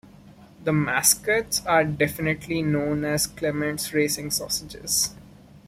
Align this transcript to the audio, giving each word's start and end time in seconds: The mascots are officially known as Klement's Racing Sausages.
The 0.63 0.73
mascots 0.73 1.63
are 1.67 1.81
officially 1.81 2.63
known 2.63 3.05
as 3.05 3.27
Klement's 3.27 3.93
Racing 3.93 4.31
Sausages. 4.31 5.13